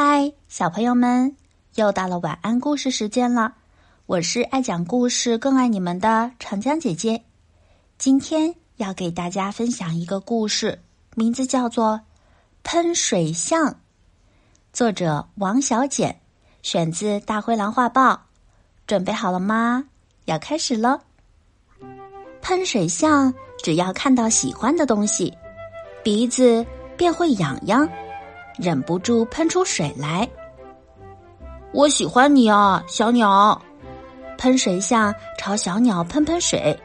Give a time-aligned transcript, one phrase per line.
[0.00, 1.34] 嗨，小朋友们，
[1.74, 3.52] 又到了晚安故事时间了。
[4.06, 7.20] 我是爱讲故事、更爱你们的长江姐姐。
[7.98, 10.80] 今天要给大家分享一个故事，
[11.16, 11.94] 名字叫做
[12.62, 13.70] 《喷水象》，
[14.72, 16.20] 作者王小简，
[16.62, 18.12] 选自《大灰狼画报》。
[18.86, 19.84] 准备好了吗？
[20.26, 21.00] 要开始了。
[22.40, 23.34] 喷水象
[23.64, 25.36] 只要看到喜欢的东西，
[26.04, 26.64] 鼻子
[26.96, 27.88] 便会痒痒。
[28.58, 30.28] 忍不住喷出水来。
[31.72, 33.60] 我喜欢你啊，小鸟！
[34.36, 36.78] 喷水象朝小鸟喷喷水，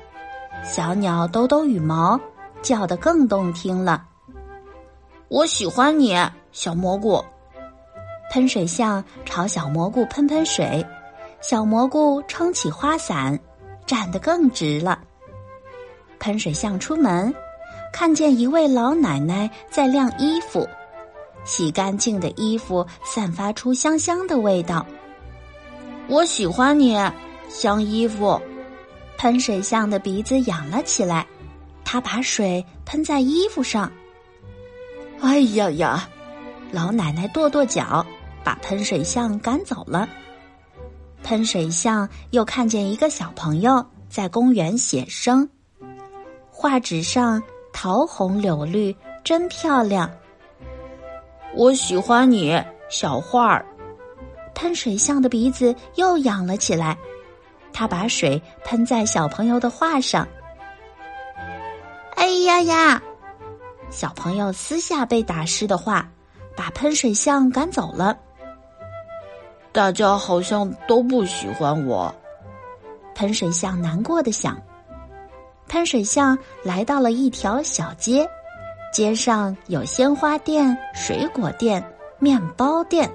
[0.63, 2.19] 小鸟抖抖羽毛，
[2.61, 4.05] 叫得更动听了。
[5.29, 6.15] 我喜欢你，
[6.51, 7.23] 小蘑菇！
[8.31, 10.85] 喷水象朝小蘑菇喷喷水，
[11.41, 13.39] 小蘑菇撑起花伞，
[13.85, 14.99] 站得更直了。
[16.19, 17.33] 喷水象出门，
[17.91, 20.67] 看见一位老奶奶在晾衣服。
[21.45, 24.85] 洗干净的衣服散发出香香的味道。
[26.07, 26.97] 我喜欢你，
[27.49, 28.39] 香衣服。
[29.17, 31.25] 喷水象的鼻子痒了起来，
[31.85, 33.91] 他把水喷在衣服上。
[35.21, 36.09] 哎呀呀！
[36.71, 38.05] 老奶奶跺跺脚，
[38.43, 40.09] 把喷水象赶走了。
[41.23, 45.47] 喷水象又看见一个小朋友在公园写生，
[46.49, 50.11] 画纸上桃红柳绿，真漂亮。
[51.55, 52.59] 我喜欢你，
[52.89, 53.65] 小画儿。
[54.55, 56.97] 喷水象的鼻子又痒了起来，
[57.71, 60.27] 他把水喷在小朋友的画上。
[62.15, 63.01] 哎呀呀！
[63.89, 66.07] 小朋友撕下被打湿的画，
[66.55, 68.17] 把喷水象赶走了。
[69.71, 72.13] 大家好像都不喜欢我。
[73.13, 74.59] 喷水象难过的想。
[75.67, 78.27] 喷水象来到了一条小街。
[78.93, 81.83] 街上有鲜花店、水果店、
[82.19, 83.11] 面包店。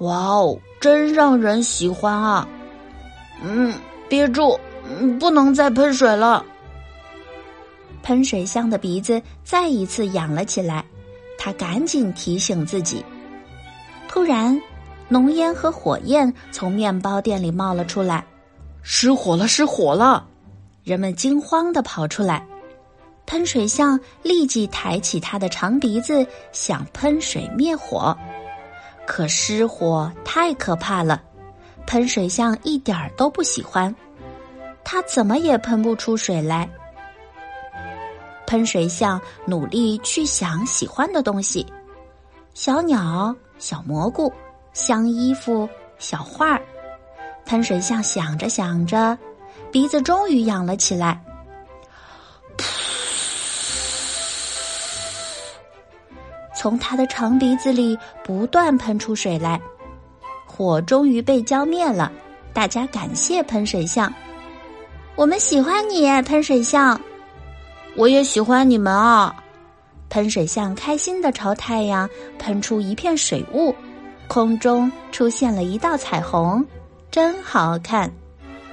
[0.00, 2.46] 哇哦，真让人喜欢啊！
[3.40, 3.72] 嗯，
[4.08, 6.44] 憋住，嗯，不能再喷水了。
[8.02, 10.84] 喷水象的鼻子再一次痒了起来，
[11.38, 13.04] 他赶紧提醒自己。
[14.08, 14.60] 突然，
[15.08, 18.26] 浓烟和火焰从面包店里冒了出来，
[18.82, 19.46] 失火了！
[19.46, 20.26] 失火了！
[20.82, 22.44] 人们惊慌的跑出来。
[23.28, 28.16] 喷水象立即抬起它的长鼻子，想喷水灭火，
[29.06, 31.22] 可失火太可怕了，
[31.86, 33.94] 喷水象一点儿都不喜欢，
[34.82, 36.66] 它怎么也喷不出水来。
[38.46, 41.66] 喷水象努力去想喜欢的东西：
[42.54, 44.32] 小鸟、小蘑菇、
[44.72, 45.68] 香衣服、
[45.98, 46.62] 小画儿。
[47.44, 49.18] 喷水象想着想着，
[49.70, 51.22] 鼻子终于痒了起来。
[56.58, 59.60] 从他的长鼻子里不断喷出水来，
[60.44, 62.10] 火终于被浇灭了。
[62.52, 64.12] 大家感谢喷水象，
[65.14, 67.00] 我们喜欢你，喷水象。
[67.94, 69.32] 我也喜欢你们啊！
[70.10, 72.10] 喷水象开心的朝太阳
[72.40, 73.72] 喷出一片水雾，
[74.26, 76.66] 空中出现了一道彩虹，
[77.08, 78.10] 真好看。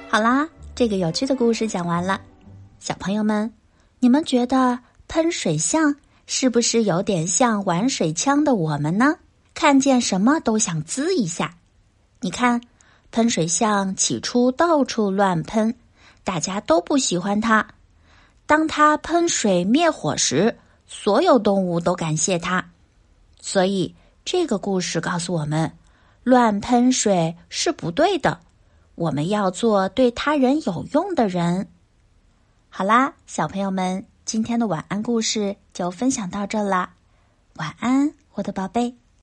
[0.08, 2.20] 好啦，这个有趣的故事讲完了，
[2.80, 3.52] 小朋友们，
[4.00, 4.76] 你们觉得
[5.06, 5.94] 喷水象？
[6.26, 9.16] 是不是有点像玩水枪的我们呢？
[9.54, 11.56] 看见什么都想滋一下。
[12.20, 12.60] 你看，
[13.10, 15.74] 喷水象起初到处乱喷，
[16.24, 17.66] 大家都不喜欢它。
[18.44, 22.70] 当它喷水灭火时，所有动物都感谢它。
[23.40, 23.94] 所以，
[24.24, 25.72] 这个故事告诉我们，
[26.24, 28.40] 乱喷水是不对的。
[28.96, 31.68] 我们要做对他人有用的人。
[32.68, 34.04] 好啦，小朋友们。
[34.26, 36.94] 今天的晚安故事就分享到这啦，
[37.54, 38.96] 晚安，我的宝贝。